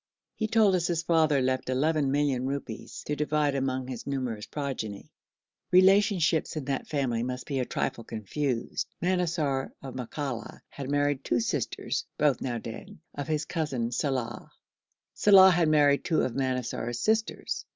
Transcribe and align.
He 0.35 0.47
told 0.47 0.73
us 0.73 0.87
his 0.87 1.03
father 1.03 1.43
left 1.43 1.69
eleven 1.69 2.09
million 2.09 2.47
rupees 2.47 3.03
to 3.05 3.15
divide 3.15 3.53
among 3.53 3.85
his 3.87 4.07
numerous 4.07 4.47
progeny. 4.47 5.11
Relationships 5.71 6.55
in 6.57 6.65
that 6.65 6.87
family 6.87 7.21
must 7.21 7.45
be 7.45 7.59
a 7.59 7.65
trifle 7.65 8.03
confused. 8.03 8.87
Manassar 8.99 9.71
of 9.83 9.93
Makalla 9.93 10.61
had 10.69 10.89
married 10.89 11.23
two 11.23 11.39
sisters 11.39 12.03
(both 12.17 12.41
now 12.41 12.57
dead) 12.57 12.97
of 13.13 13.27
his 13.27 13.45
cousin 13.45 13.91
Salàh. 13.91 14.49
Salàh 15.15 15.51
had 15.51 15.69
married 15.69 16.03
two 16.03 16.23
of 16.23 16.33
Manassar's 16.33 16.97
sisters. 16.99 17.67